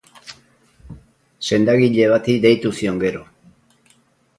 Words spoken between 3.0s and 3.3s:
gero.